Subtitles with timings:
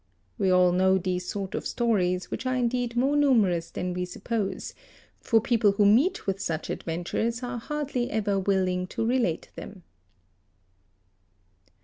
[0.39, 4.73] We all know these sort of stories, which are indeed more numerous than we; suppose,
[5.19, 9.83] for people who meet with such adventures are hardly ever will ing to relate them.